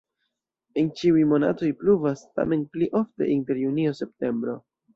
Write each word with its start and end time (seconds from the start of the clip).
En 0.81 0.87
ĉiuj 1.01 1.25
monatoj 1.33 1.69
pluvas, 1.83 2.25
tamen 2.41 2.65
pli 2.73 2.89
ofte 3.03 3.31
inter 3.37 3.63
junio-septembro. 3.69 4.61